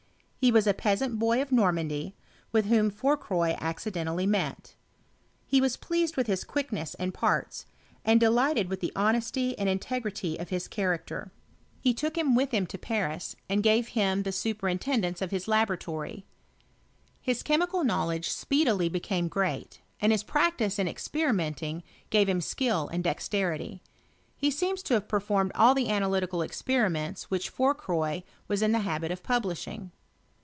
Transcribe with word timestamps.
He 0.43 0.51
was 0.51 0.65
a 0.65 0.73
peasant 0.73 1.19
boy 1.19 1.39
of 1.39 1.51
Normandy, 1.51 2.15
with 2.51 2.65
whom 2.65 2.89
Fourcroy 2.89 3.49
ac 3.61 3.91
cidentally 3.91 4.27
met. 4.27 4.73
He 5.45 5.61
was 5.61 5.77
pleased 5.77 6.17
with 6.17 6.25
his 6.25 6.43
quickness 6.43 6.95
and 6.95 7.13
parts, 7.13 7.67
and 8.03 8.19
delighted 8.19 8.67
with 8.67 8.79
the 8.79 8.91
honesty 8.95 9.55
and 9.59 9.69
in 9.69 9.77
tegrity 9.77 10.39
of 10.41 10.49
his 10.49 10.67
character. 10.67 11.31
He 11.79 11.93
took 11.93 12.17
him 12.17 12.33
with 12.33 12.49
him 12.55 12.65
to 12.65 12.79
Pans> 12.79 13.35
and 13.47 13.61
gave 13.61 13.89
him 13.89 14.23
the 14.23 14.31
superintendence 14.31 15.21
of 15.21 15.29
his 15.29 15.45
labo« 15.45 15.47
p? 15.47 15.53
I 15.53 15.53
1 15.53 15.59
r 15.59 15.75
S12 15.75 15.75
HIBTOHT 15.75 15.99
OF 16.01 16.15
CHEHISTKT. 16.15 16.23
ratory. 16.23 17.13
His 17.21 17.43
chemical 17.43 17.83
knowledge 17.83 18.29
speedily 18.31 18.89
became 18.89 19.27
grea.t, 19.27 19.77
and 19.99 20.11
his 20.11 20.23
practice 20.23 20.79
in 20.79 20.87
experinienling 20.87 21.83
gave 22.09 22.27
him 22.27 22.39
8kiU 22.39 22.89
and 22.91 23.03
dexterity: 23.03 23.83
he 24.35 24.49
seems 24.49 24.81
to 24.81 24.95
have 24.95 25.07
performed 25.07 25.51
all 25.53 25.75
the 25.75 25.89
analytical 25.91 26.41
experiments 26.41 27.29
which 27.29 27.51
Fourcroy 27.51 28.23
was 28.47 28.63
in 28.63 28.71
the 28.71 28.79
habit 28.79 29.11
of 29.11 29.21
publishing. 29.21 29.91